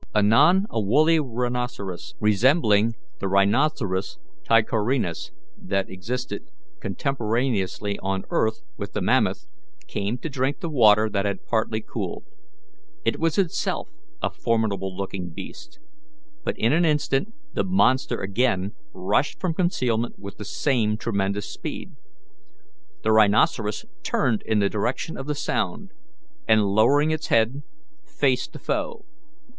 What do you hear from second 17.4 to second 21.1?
the monster again rushed from concealment with the same